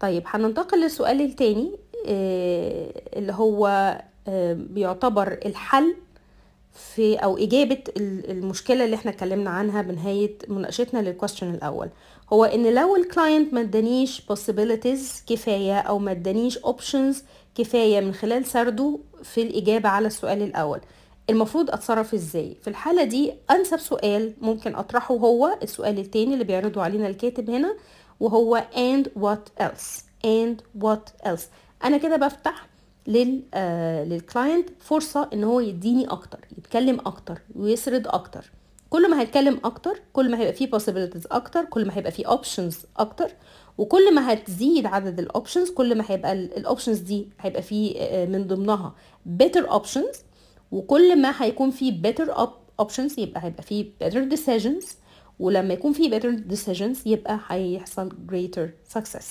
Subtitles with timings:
[0.00, 1.70] طيب هننتقل للسؤال التاني
[2.06, 3.66] آه، اللي هو
[4.28, 5.94] آه، بيعتبر الحل
[6.94, 11.88] في أو إجابة ال- المشكلة اللي إحنا اتكلمنا عنها بنهاية مناقشتنا لل question الأول.
[12.32, 17.16] هو إن لو ال client ما ادانيش possibilities كفاية أو ما ادانيش options
[17.54, 20.80] كفاية من خلال سرده في الإجابة على السؤال الأول
[21.30, 26.82] المفروض أتصرف إزاي؟ في الحالة دي أنسب سؤال ممكن أطرحه هو السؤال التاني اللي بيعرضه
[26.82, 27.74] علينا الكاتب هنا
[28.20, 30.02] وهو and what else.
[30.24, 31.42] and what else.
[31.84, 32.66] أنا كده بفتح
[33.06, 38.50] لل آه لل client فرصة إن هو يديني أكتر يتكلم أكتر ويسرد أكتر.
[38.90, 42.74] كل ما هيتكلم أكتر كل ما هيبقى فيه possibilities أكتر كل ما هيبقى فيه options
[42.96, 43.30] أكتر
[43.78, 48.26] وكل ما هتزيد عدد ال options كل ما هيبقى ال options دي هيبقى فيه آه،
[48.26, 48.94] من ضمنها
[49.42, 50.16] better options
[50.72, 54.84] وكل ما هيكون فيه better op- options يبقى هيبقى فيه better decisions
[55.40, 59.24] ولما يكون فيه better decisions يبقى هيحصل greater success.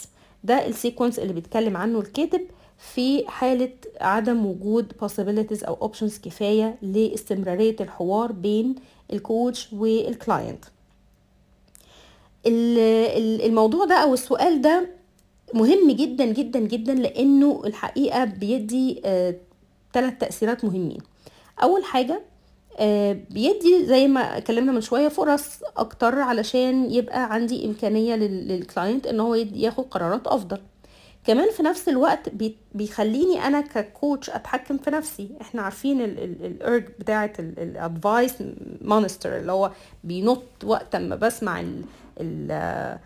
[0.43, 2.41] ده ال sequence اللي بيتكلم عنه الكاتب
[2.77, 3.69] في حالة
[4.01, 8.75] عدم وجود possibilities أو options كفاية لاستمرارية الحوار بين
[9.13, 10.65] ال coach وال client
[12.45, 12.79] ال-
[13.17, 14.89] ال- الموضوع ده أو السؤال ده
[15.53, 19.01] مهم جدا جدا جدا لأنه الحقيقة بيدي
[19.93, 20.97] ثلاث تأثيرات مهمين.
[21.63, 22.21] أول حاجة آه،
[23.29, 29.07] بيدي زي ما اتكلمنا من شوية فرص أكتر علشان يبقى عندي إمكانية لل- لل client
[29.07, 30.57] إن هو ياخد قرارات أفضل.
[31.25, 35.29] كمان في نفس الوقت بي- بيخليني أنا ك coach أتحكم في نفسي.
[35.41, 38.33] إحنا عارفين ال urge بتاعة ال advice
[38.81, 39.71] monster اللي هو
[40.03, 41.81] بينط وقت ما بسمع ال
[42.21, 42.97] ال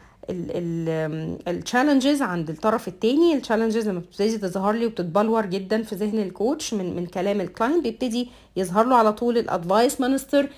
[1.48, 3.34] ال challenges عند الطرف التاني.
[3.34, 7.42] ال challenges لما بتبتدي تظهر لي وبتتبلور جدا في ذهن ال coach من من كلام
[7.42, 10.50] ال client بيبتدي يظهر له على طول ال advice monster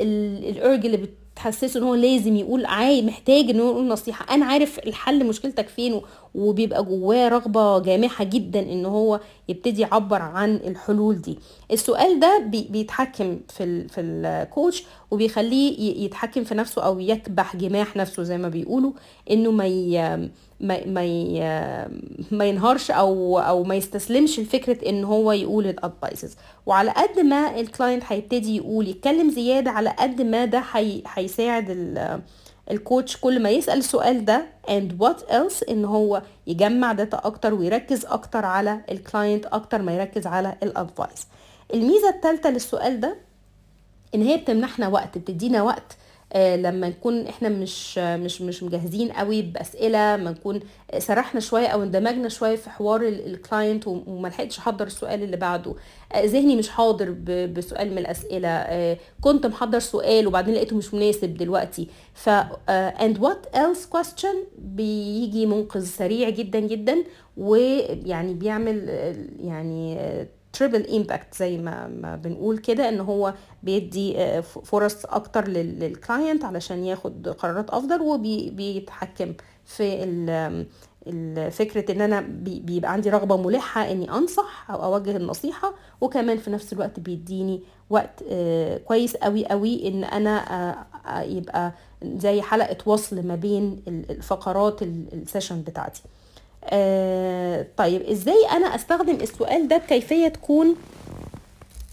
[0.00, 0.96] ال urge اللي
[1.34, 4.34] بتحسسه إن هو لازم يقول عاي محتاج انه يقول نصيحة.
[4.34, 6.00] أنا عارف الحل مشكلتك فين
[6.34, 9.20] وبيبقى جواه رغبة جامحة جدا إن هو
[9.50, 11.38] يبتدي يعبر عن الحلول دي
[11.72, 17.96] السؤال ده بي- بيتحكم في في ال coach وبيخليه يتحكم في نفسه أو يكبح جماح
[17.96, 18.92] نفسه زي ما بيقولوا
[19.30, 20.30] إنه ما.
[20.60, 20.84] ما
[22.30, 27.60] ما ينهارش أو أو ما يستسلمش لفكرة إن هو يقول ال advices وعلى قد ما
[27.60, 31.02] ال client هيبتدي يقول يتكلم زيادة على قد ما ده هي...
[31.14, 32.20] هيساعد.
[32.70, 37.54] ال coach كل ما يسأل السؤال ده and what else إن هو يجمع data أكتر
[37.54, 41.26] ويركز أكتر على ال client أكتر ما يركز على ال advice
[41.74, 43.16] الميزة الثالثه للسؤال ده
[44.14, 45.96] إن هي بتمنحنا وقت بتدينا وقت
[46.36, 50.60] لما نكون إحنا مش آه، مش مش مجهزين قوي بأسئلة ما نكون
[50.90, 54.86] آه، سرحنا شوية أو اندمجنا شوية في حوار ال- ال client وم- وما لحقتش أحضر
[54.86, 55.74] السؤال اللي بعده.
[56.12, 57.10] آه، ذهني مش حاضر
[57.56, 58.48] بسؤال من الأسئلة.
[58.48, 61.88] آه، كنت محضر سؤال وبعدين لقيته مش مناسب دلوقتي.
[62.14, 62.28] ف
[62.68, 66.96] آه، and what else question بيجي منقذ سريع جدا جدا
[67.36, 69.98] ويعني بيعمل آه، يعني
[70.52, 76.44] triple impact زي ما بنقول كده إن هو بيدي آه، فرص أكتر لل- لل client
[76.44, 79.32] علشان ياخد قرارات أفضل وبيتحكم
[79.64, 80.66] في
[81.50, 86.50] فكرة إن أنا بي- بيبقى عندي رغبة ملحة إني أنصح أو أوجه النصيحة وكمان في
[86.50, 90.44] نفس الوقت بيديني وقت آه، كويس قوي قوي إن أنا
[91.06, 91.72] آه، يبقى
[92.04, 96.02] زي حلقة وصل ما بين ال- الفقرات ال- ال session بتاعتي.
[96.70, 100.74] آه طيب إزاي أنا أستخدم السؤال ده بكيفية تكون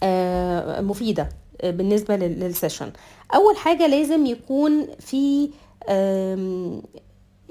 [0.03, 1.29] آه مفيدة
[1.61, 2.91] آه، بالنسبة لل- لل session
[3.35, 5.49] أول حاجة لازم يكون في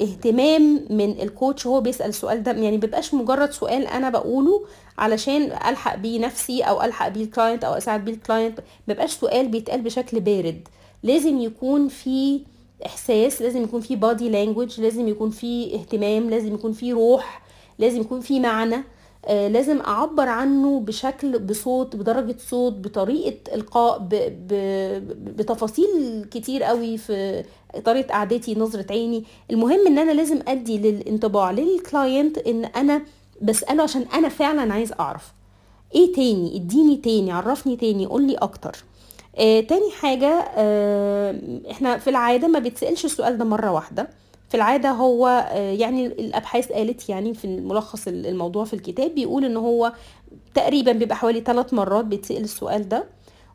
[0.00, 2.52] اهتمام من ال coach وهو بيسأل السؤال ده.
[2.52, 4.66] يعني مبيبقاش مجرد سؤال أنا بقوله
[4.98, 9.12] علشان ألحق بيه نفسي أو ألحق بيه ال client أو أساعد بيه ال client مبيبقاش
[9.12, 10.68] سؤال بيتقال بشكل بارد.
[11.02, 12.40] لازم يكون في
[12.86, 17.42] إحساس لازم يكون في body language لازم يكون في اهتمام لازم يكون في روح
[17.78, 18.84] لازم يكون في معنى.
[19.28, 24.08] آه، لازم أعبر عنه بشكل بصوت بدرجة صوت بطريقة إلقاء ب...
[24.48, 24.54] ب...
[25.36, 27.44] بتفاصيل كتير قوي في
[27.84, 29.24] طريقة قعدتي نظرة عيني.
[29.50, 33.02] المهم إن أنا لازم أدي للانطباع للكلاينت إن أنا
[33.42, 35.32] بسأله عشان أنا فعلا عايز أعرف.
[35.94, 38.76] إيه تاني؟ إديني تاني عرفني تاني قولي أكتر.
[39.38, 41.40] آه تاني حاجة آه
[41.70, 44.08] إحنا في العادة ما بيتسألش السؤال ده مرة واحدة.
[44.48, 49.56] في العادة هو آه يعني الأبحاث قالت يعني في ملخص الموضوع في الكتاب بيقول إن
[49.56, 49.92] هو
[50.54, 53.04] تقريبا بيبقى حوالي ثلاث مرات بيتسأل السؤال ده.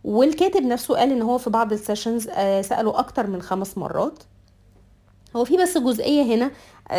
[0.04, 4.20] والكاتب نفسه قال إن هو في بعض ال sessions آه سأله أكتر من خمس مرات.
[5.36, 6.52] هو في بس جزئية هنا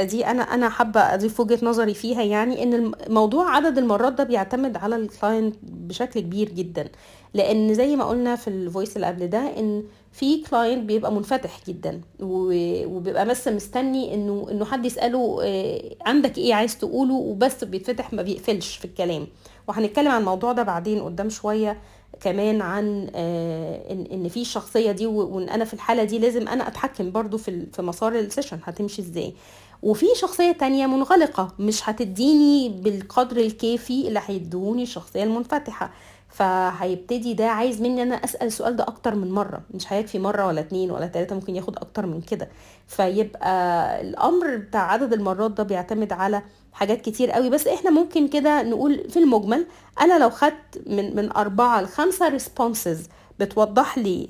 [0.02, 2.75] دي أنا أنا حابة أضيف وجهة نظري فيها يعني إن
[3.06, 6.88] الموضوع عدد المرات ده بيعتمد على ال client بشكل كبير جدا.
[7.34, 11.61] لأن زي ما قلنا في ال voice اللي قبل ده إن في client بيبقى منفتح
[11.69, 18.12] جدا وبيبقى بس مستني إنه إنه حد يسأله آه، عندك إيه عايز تقوله وبس بيتفتح
[18.12, 19.26] ما بيقفلش في الكلام.
[19.69, 21.78] وهنتكلم عن الموضوع ده بعدين قدام شوية.
[22.20, 26.69] كمان عن آه، إن إن في الشخصية دي وإن أنا في الحالة دي لازم أنا
[26.69, 29.35] أتحكم برضو في في مسار السيشن هتمشي إزاي.
[29.82, 35.91] وفي شخصية تانية منغلقة مش هتديني بالقدر الكافي اللي هيدوني الشخصية المنفتحة.
[36.32, 39.61] فهيبتدي ده عايز مني أنا أسأل السؤال ده أكتر من مرة.
[39.75, 42.49] مش هيكفي مرة ولا اتنين ولا تلاتة ممكن ياخد أكتر من كده.
[42.87, 46.43] فيبقى الأمر بتاع عدد المرات ده بيعتمد على
[46.73, 47.50] حاجات كتير قوي.
[47.50, 49.67] بس إحنا ممكن كده نقول في المجمل
[50.00, 54.28] أنا لو خدت من من أربعة لخمسة responses بتوضح لي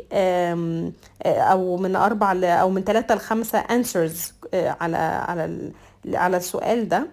[1.26, 5.72] أو من أربع أو من ثلاثة لخمسة answers على على
[6.14, 7.06] على السؤال ده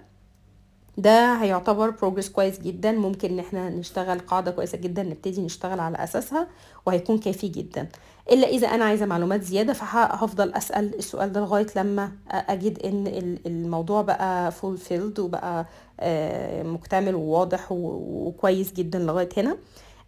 [1.00, 2.92] ده هيعتبر progress كويس جدا.
[2.92, 6.48] ممكن إن إحنا نشتغل قاعدة كويسة جدا نبتدي نشتغل على أساسها
[6.86, 7.88] وهيكون كافي جدا.
[8.31, 14.01] إلا إذا أنا عايزة معلومات زيادة فهفضل أسأل السؤال ده لغاية لما أجد إن الموضوع
[14.01, 15.66] بقى fulfilled وبقى
[16.00, 19.57] آه، مكتمل وواضح وكويس جدا لغاية هنا.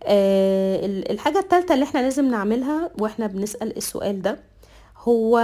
[0.03, 4.39] آه، الحاجة التالتة اللي إحنا لازم نعملها وإحنا بنسأل السؤال ده
[5.03, 5.37] هو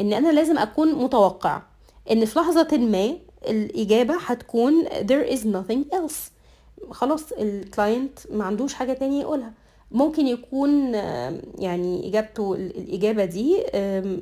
[0.00, 1.62] إن أنا لازم أكون متوقع
[2.10, 3.16] إن في لحظة ما
[3.48, 6.30] الإجابة هتكون there is nothing else.
[6.90, 9.52] خلاص الكلاينت ما عندوش حاجة تانية يقولها.
[9.90, 10.94] ممكن يكون
[11.58, 13.62] يعني إجابته الإجابة دي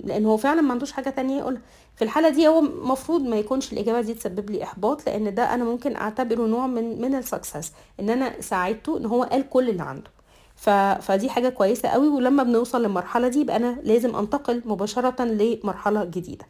[0.05, 1.61] لأن هو فعلا ما عندوش حاجة تانية يقولها.
[1.97, 5.65] في الحالة دي هو المفروض ما يكونش الإجابة دي تسبب لي إحباط لأن ده أنا
[5.65, 9.83] ممكن أعتبره نوع من من ال success إن أنا ساعدته إن هو قال كل اللي
[9.83, 10.11] عنده.
[10.57, 10.71] ف...
[11.03, 16.45] فدي حاجة كويسة قوي ولما بنوصل للمرحلة دي يبقى أنا لازم أنتقل مباشرة لمرحلة جديدة.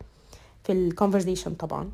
[0.65, 1.91] في ال conversation طبعا.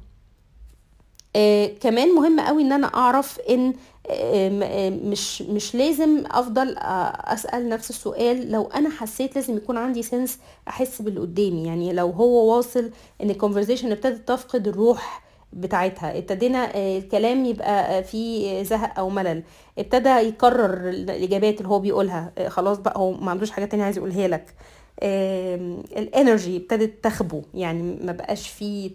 [1.80, 3.74] كمان مهم قوي إن أنا أعرف إن
[4.10, 8.50] آه آه مش مش لازم أفضل آه أسأل نفس السؤال.
[8.52, 10.38] لو أنا حسيت لازم يكون عندي sense
[10.68, 11.66] أحس باللي قدامي.
[11.66, 12.90] يعني لو هو واصل
[13.22, 19.10] إن ال conversation ابتدت تفقد الروح بتاعتها ابتدينا آه، الكلام يبقى آه، فيه زهق أو
[19.10, 19.42] ملل
[19.78, 22.32] ابتدى يكرر الإجابات اللي هو بيقولها.
[22.38, 24.54] آه، خلاص بقى هو ما عندوش حاجة تانية عايز يقولها لك.
[25.96, 27.42] ال energy ابتدت تخبو.
[27.54, 28.90] يعني ما بقاش فيه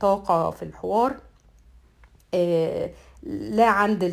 [0.00, 1.10] طاقة في الحوار.
[1.10, 1.29] آه،
[3.26, 4.04] لا عند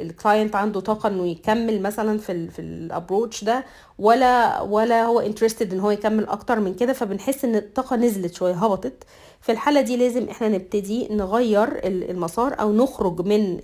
[0.00, 3.64] ال client عنده طاقة إنه يكمل مثلا في ال في ال approach ده
[4.00, 8.54] ولا ولا هو انترستد إن هو يكمل أكتر من كده فبنحس إن الطاقة نزلت شوية
[8.54, 9.04] هبطت.
[9.40, 13.58] في الحالة دي لازم إحنا نبتدي نغير المسار أو نخرج من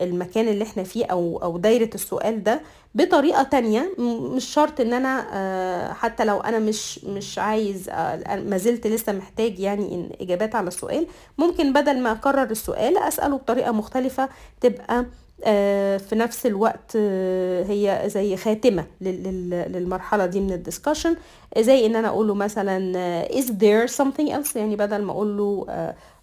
[0.00, 2.60] المكان اللي إحنا فيه أو أو دايرة السؤال ده
[2.94, 3.94] بطريقة تانية.
[3.98, 9.12] مش شرط إن أنا آه، حتى لو أنا مش مش عايز آه، ما زلت لسه
[9.12, 11.06] محتاج يعني إجابات على السؤال
[11.38, 14.28] ممكن بدل ما أكرر السؤال أسأله بطريقة مختلفة
[14.60, 15.06] تبقى
[15.98, 16.96] في نفس الوقت
[17.66, 21.16] هي زي خاتمة للمرحلة دي من الدسكشن
[21.58, 25.66] زي إن أنا أقول له مثلا is there something else يعني بدل ما أقول له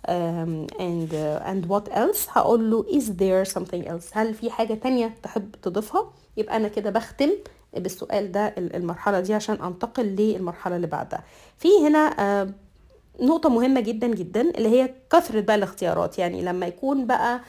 [0.07, 1.12] and
[1.51, 6.12] and what else هقول له is there something else هل في حاجة تانية تحب تضيفها؟
[6.38, 7.30] يبقى أنا كده بختم
[7.77, 11.24] بالسؤال ده المرحلة دي عشان أنتقل للمرحلة اللي بعدها.
[11.57, 12.50] في هنا آه،
[13.21, 16.19] نقطة مهمة جدا جدا اللي هي كثرة بقى الاختيارات.
[16.19, 17.42] يعني لما يكون بقى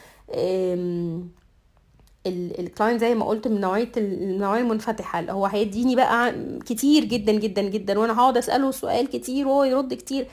[2.26, 6.34] ال client زي ما قلت من نوعية النوعيه المنفتحه اللي هو هيديني بقى
[6.66, 10.26] كتير جدا جدا جدا وأنا هقعد أسأله سؤال كتير وهو يرد كتير.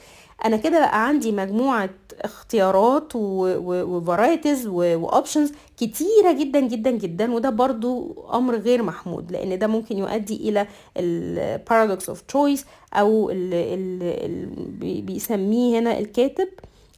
[0.44, 1.90] أنا كده بقى عندي مجموعة
[2.20, 9.58] اختيارات و varieties و options كتيرة جدا جدا جدا وده برضو أمر غير محمود لأن
[9.58, 10.66] ده ممكن يؤدي إلى
[10.96, 12.64] ال paradox of choice
[12.94, 16.48] أو ال ال بيسميه هنا الكاتب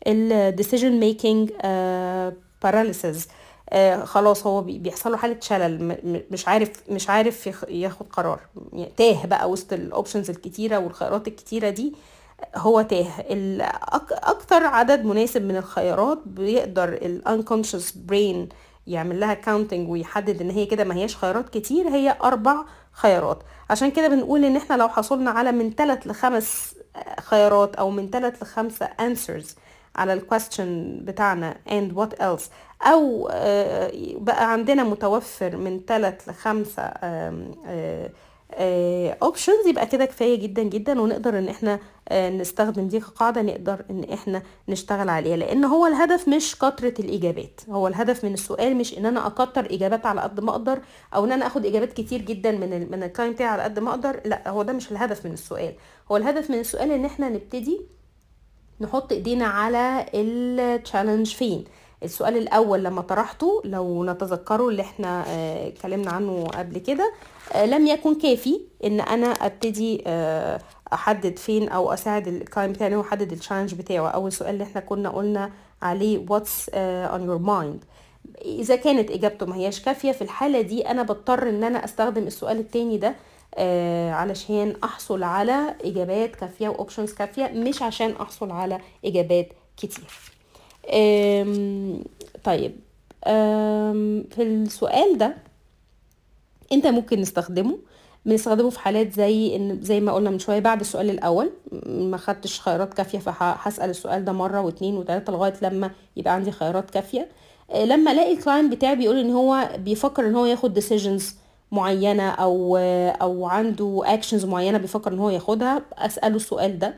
[0.07, 1.51] ال decision making
[2.63, 3.29] paralysis
[4.05, 5.97] خلاص هو بيحصل له حالة شلل
[6.31, 8.41] مش عارف مش عارف ياخد قرار.
[8.97, 11.95] تاه بقى وسط ال options الكتيرة والخيارات الكتيرة دي
[12.57, 13.07] هو تاه.
[14.11, 18.49] أكتر عدد مناسب من الخيارات بيقدر ال unconscious brain
[18.87, 23.43] يعمل لها counting ويحدد إن هي كده ما هياش خيارات كتير هي أربع خيارات.
[23.71, 26.75] عشان كده بنقول إن إحنا لو حصلنا على من ثلاث لخمس
[27.21, 29.47] خيارات أو من ثلاث لخمسة answers
[29.97, 32.45] على ال question بتاعنا and what else.
[32.83, 36.83] أو آه، بقى عندنا متوفر من ثلاث لخمسة
[39.23, 41.79] options يبقى كده كفاية جدا جدا ونقدر إن إحنا
[42.09, 45.37] آه، نستخدم دي كقاعدة نقدر إن إحنا نشتغل عليها.
[45.37, 47.61] لأن هو الهدف مش كتره الإجابات.
[47.71, 50.79] هو الهدف من السؤال مش إن أنا أكتر إجابات على قد ما أقدر
[51.15, 53.91] أو إن أنا آخد إجابات كتير جدا من من ال client بتاعي على قد ما
[53.91, 54.21] أقدر.
[54.25, 55.75] لا هو ده مش الهدف من السؤال.
[56.13, 57.81] هو الهدف من السؤال إن إحنا نبتدي
[58.81, 61.65] نحط ايدينا على ال challenge فين؟
[62.03, 67.13] السؤال الأول لما طرحته لو نتذكره اللي إحنا آه، اتكلمنا عنه قبل كده
[67.55, 70.61] آه، لم يكن كافي إن أنا أبتدي آه،
[70.93, 74.09] أحدد فين أو أساعد ال client بتاعي هو يحدد ال challenge بتاعه.
[74.09, 75.51] أول سؤال اللي إحنا كنا قلنا
[75.83, 77.85] عليه uh, on your mind
[78.45, 82.59] إذا كانت إجابته ما هياش كافية في الحالة دي أنا بضطر إن أنا أستخدم السؤال
[82.59, 83.15] التاني ده
[84.11, 90.11] علشان أحصل على إجابات كافية و options كافية مش عشان أحصل على إجابات كتير.
[92.45, 92.77] طيب
[94.31, 95.37] في السؤال ده
[96.73, 97.79] أنت ممكن نستخدمه.
[98.27, 101.51] بنستخدمه في حالات زي إن زي ما قلنا من شوية بعد السؤال الأول.
[101.87, 106.91] ما خدتش خيارات كافية فهسأل السؤال ده مرة واثنين وثلاثه لغاية لما يبقى عندي خيارات
[106.91, 107.29] كافية.
[107.71, 111.35] آه، لما ألاقي ال client بتاعي بيقول إن هو بيفكر إن هو ياخد decisions
[111.73, 112.77] معينة أو
[113.23, 116.95] أو عنده actions معينة بيفكر إن هو ياخدها أسأله السؤال ده.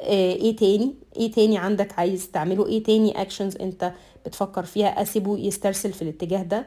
[0.00, 3.92] آه، إيه تاني؟ إيه تاني عندك عايز تعمله؟ إيه تاني actions أنت
[4.26, 6.66] بتفكر فيها؟ أسيبه يسترسل في الاتجاه ده.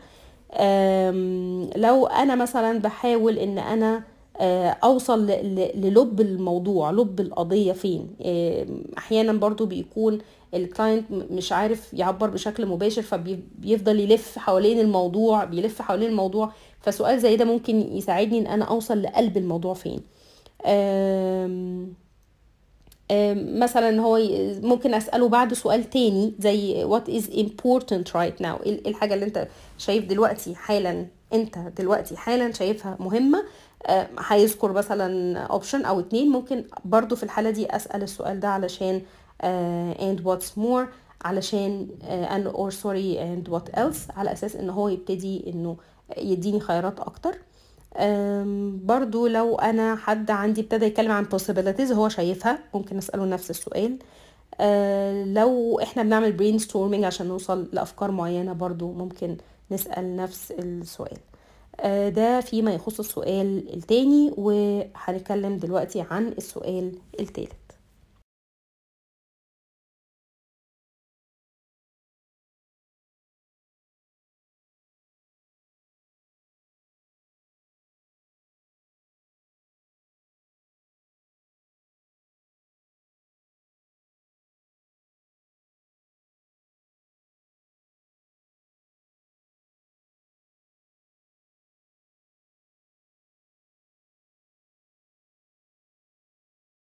[1.75, 4.03] لو أنا مثلا بحاول إن أنا
[4.83, 10.19] أوصل ل- ل- للب الموضوع لب القضية فين؟ أم، أحيانا برضو بيكون
[10.53, 16.51] ال client مش عارف يعبر بشكل مباشر فبيفضل يلف حوالين الموضوع بيلف حوالين الموضوع.
[16.81, 20.01] فسؤال زي ده ممكن يساعدني إن أنا أوصل لقلب الموضوع فين؟
[20.65, 21.93] أم،
[23.11, 24.19] آم، مثلا هو
[24.63, 29.47] ممكن أسأله بعد سؤال تاني زي what is important right now إيه الحاجة اللي أنت
[29.77, 33.43] شايف دلوقتي حالا؟ انت دلوقتي حالا شايفها مهمة
[33.89, 36.29] آم، هيذكر مثلا اوبشن أو اتنين.
[36.31, 39.01] ممكن برضو في الحالة دي أسأل السؤال ده علشان
[39.41, 40.87] آه، and what's more
[41.25, 45.77] علشان آه، and or sorry and what else على أساس إن هو يبتدي إنه
[46.17, 47.35] يديني خيارات أكتر.
[48.85, 53.97] برضو لو أنا حد عندي ابتدى يتكلم عن possibilities هو شايفها ممكن أسأله نفس السؤال.
[55.33, 59.37] لو إحنا بنعمل brainstorming عشان نوصل لأفكار معينة برضو ممكن
[59.71, 61.17] نسأل نفس السؤال.
[61.79, 67.66] أه، ده فيما يخص السؤال التاني وهنتكلم دلوقتي عن السؤال التالت.